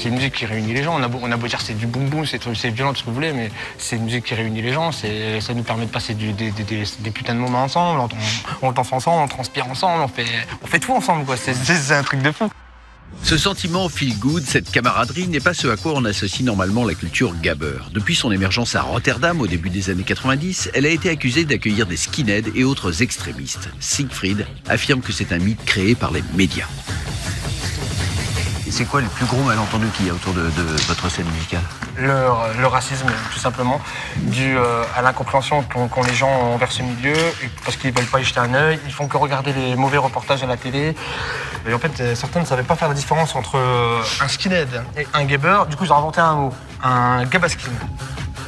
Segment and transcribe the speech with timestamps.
[0.00, 0.98] C'est une musique qui réunit les gens.
[0.98, 3.08] On a beau, on a dire c'est du boum boum, c'est violent, tout ce que
[3.08, 4.92] vous voulez, mais c'est une musique qui réunit les gens.
[4.92, 8.00] Ça nous permet de passer des, putains de moments ensemble.
[8.62, 10.10] On, danse ensemble, on transpire ensemble,
[10.62, 11.26] on fait, tout ensemble.
[11.36, 12.48] C'est- c'est un truc de fou.
[13.22, 16.94] Ce sentiment feel good, cette camaraderie, n'est pas ce à quoi on associe normalement la
[16.94, 17.80] culture gabber.
[17.92, 21.84] Depuis son émergence à Rotterdam au début des années 90, elle a été accusée d'accueillir
[21.84, 23.68] des skinheads et autres extrémistes.
[23.80, 26.68] Siegfried affirme que c'est un mythe créé par les médias.
[28.70, 30.42] C'est quoi le plus gros malentendu qu'il y a autour de,
[30.86, 31.62] votre scène musicale
[31.96, 33.80] Le, racisme, tout simplement,
[34.16, 37.16] dû euh, à l'incompréhension qu'ont, les gens envers ce milieu,
[37.64, 39.98] parce qu'ils ne veulent pas y jeter un œil, ils font que regarder les mauvais
[39.98, 40.94] reportages à la télé.
[41.68, 44.82] Et en fait, euh, certains ne savaient pas faire la différence entre euh, un skinhead
[44.96, 45.62] et un gabber.
[45.68, 47.72] Du coup, ils ont inventé un mot, un gabaskin.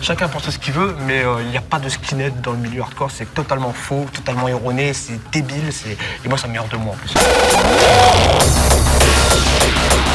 [0.01, 2.83] Chacun pense ce qu'il veut, mais il n'y a pas de skinhead dans le milieu
[2.83, 3.11] hardcore.
[3.11, 5.71] C'est totalement faux, totalement erroné, c'est débile.
[6.25, 7.15] Et moi, ça me de moi en plus.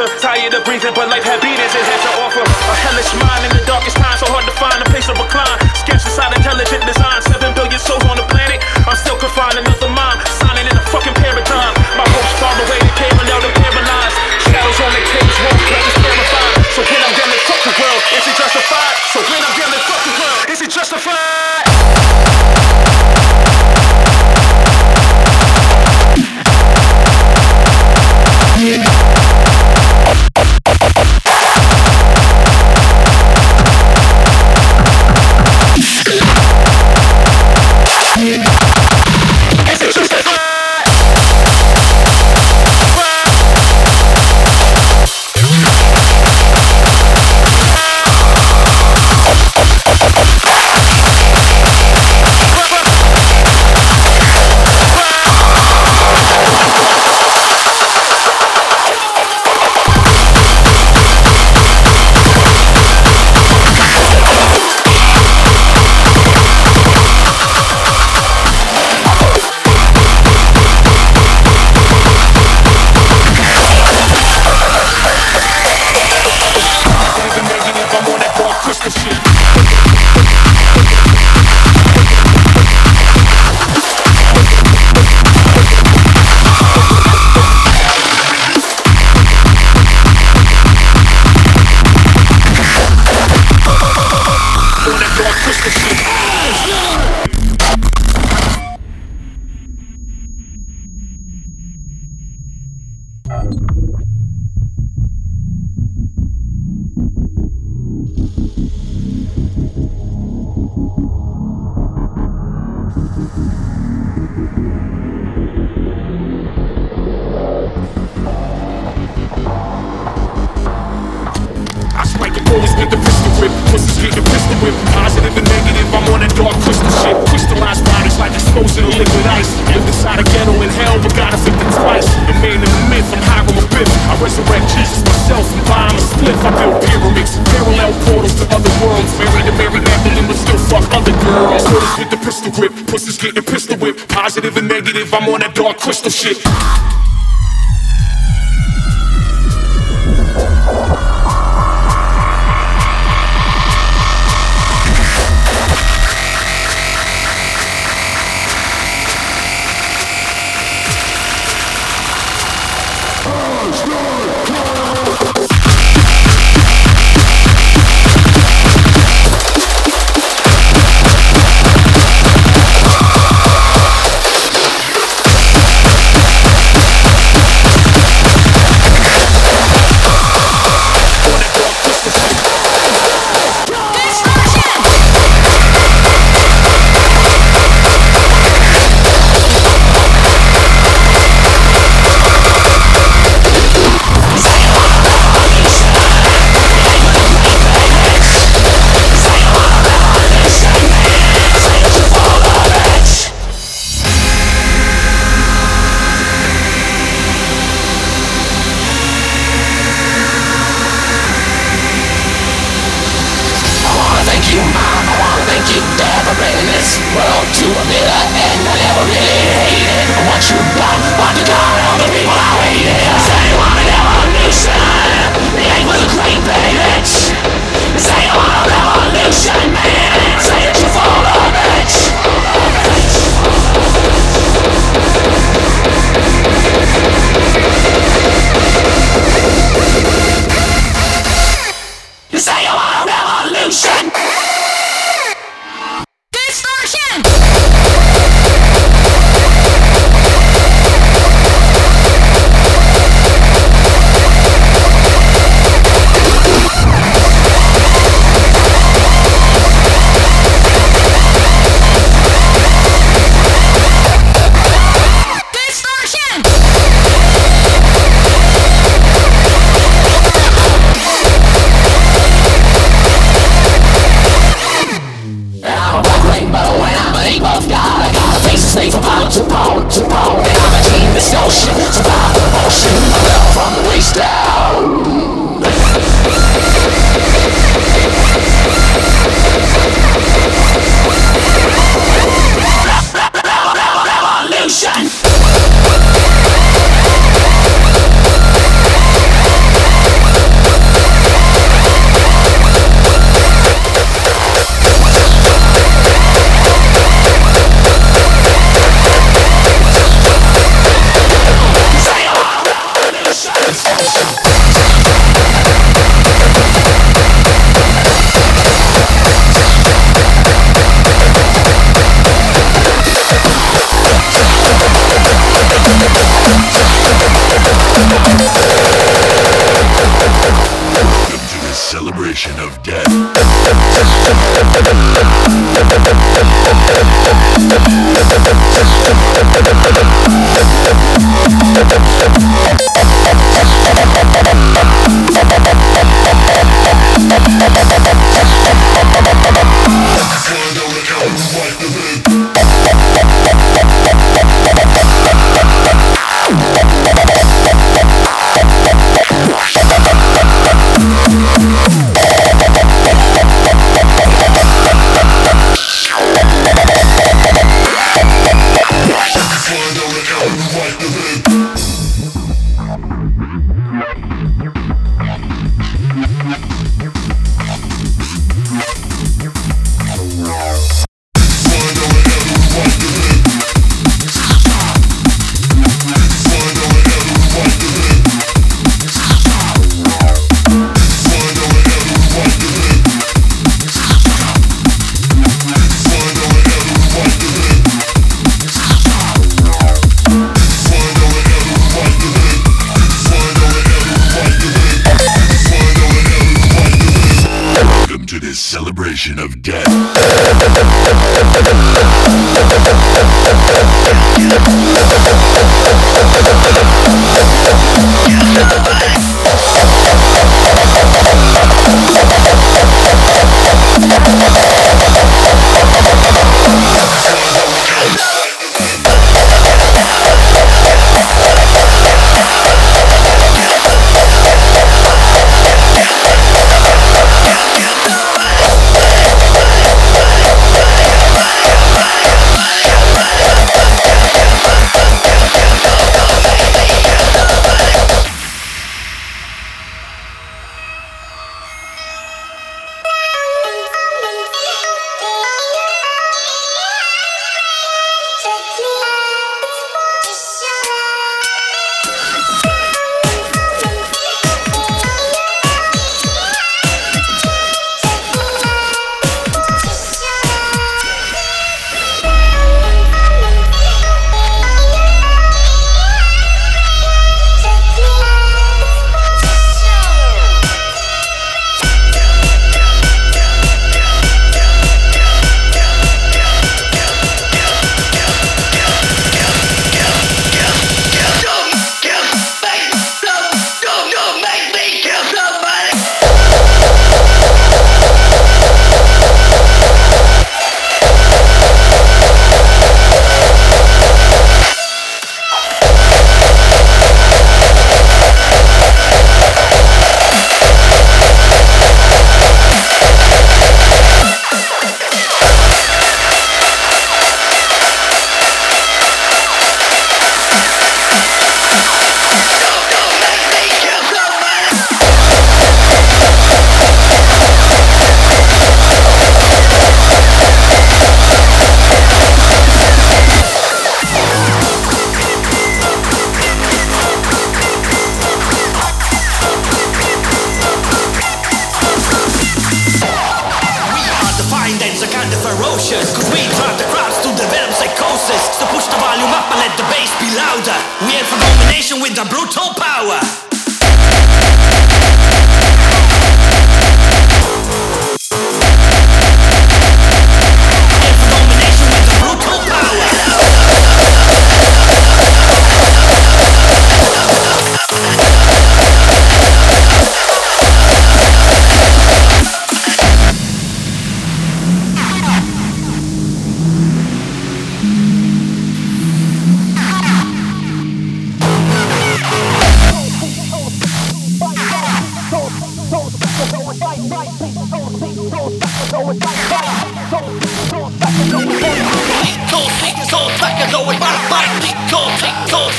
[0.00, 0.20] at.
[0.20, 1.51] Tired of breathing, but life had beatings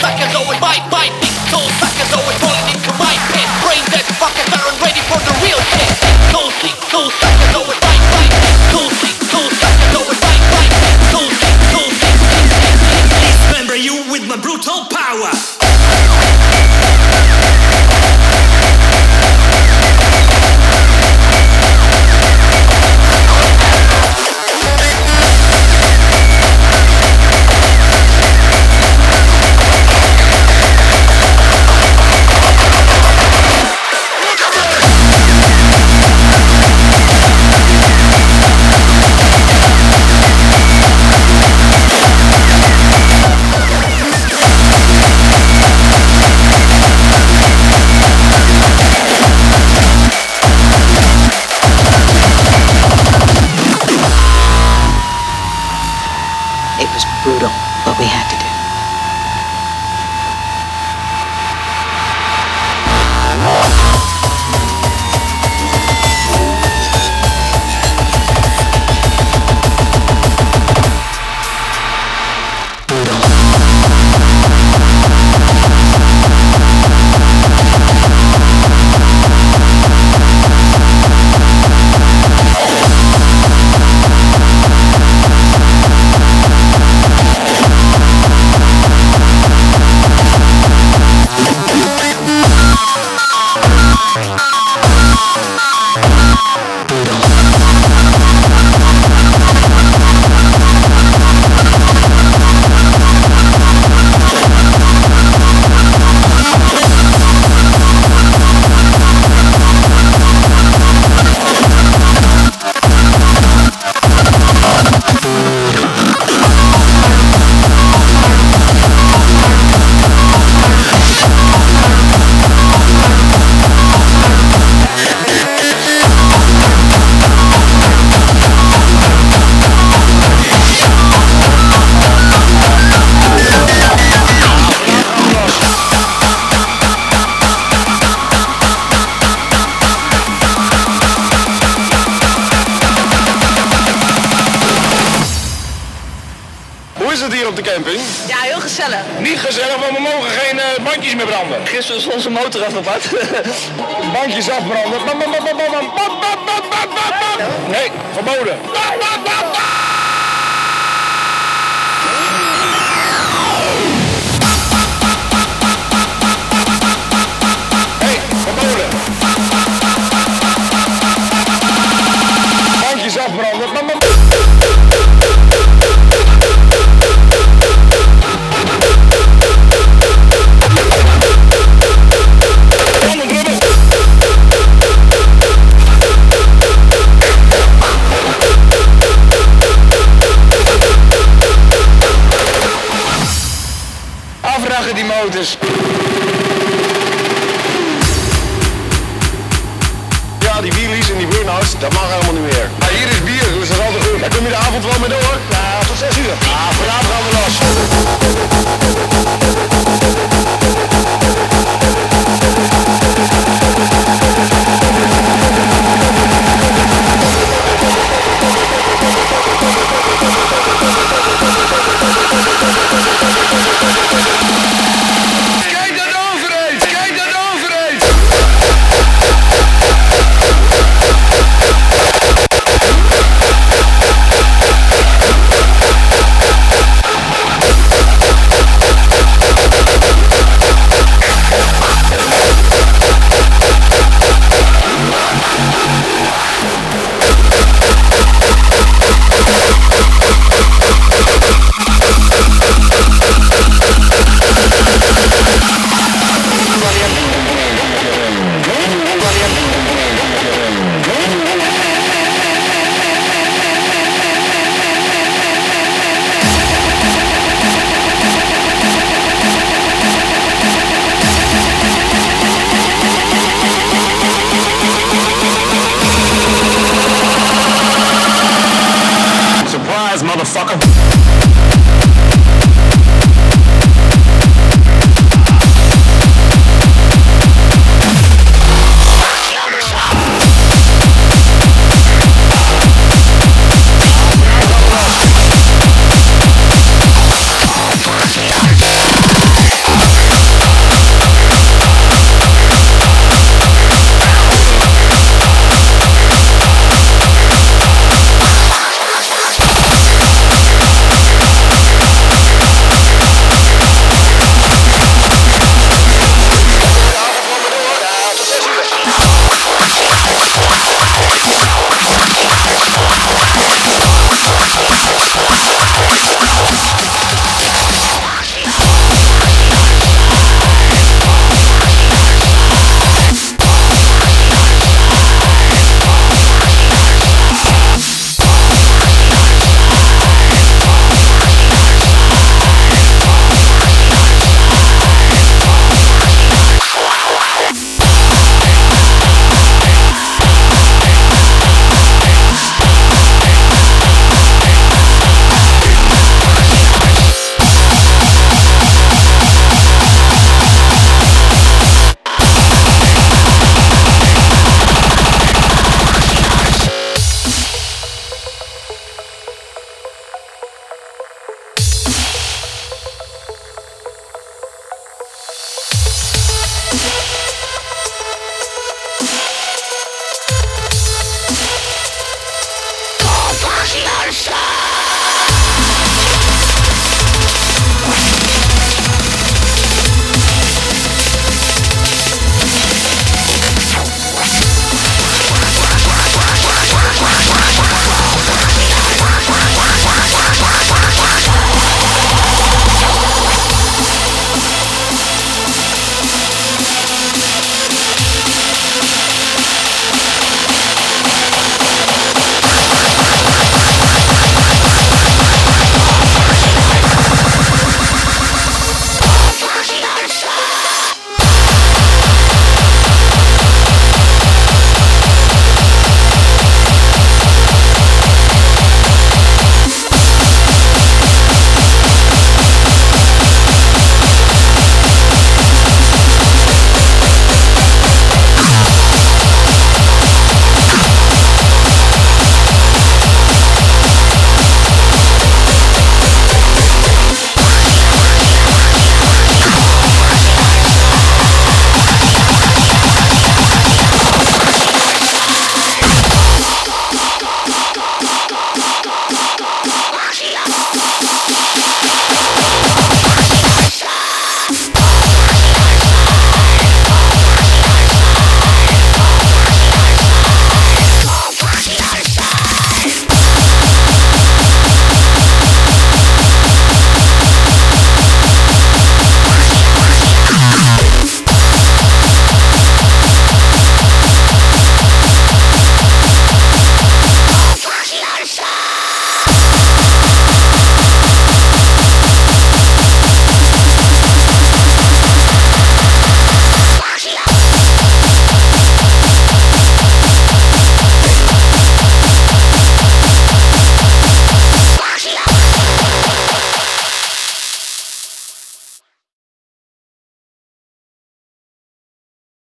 [0.03, 3.47] Suckers always bite, bite, big toes, suckers always falling into my pit.
[3.63, 5.59] Brain dead, fucking veteran ready for the real
[6.31, 7.82] Cool, I can Suckers always.